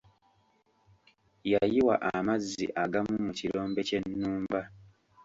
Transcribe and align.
Yayiwa 1.51 1.95
amazzi 2.15 2.65
agamu 2.83 3.13
mu 3.25 3.31
kirombe 3.39 3.79
ky'ennumba. 3.87 4.61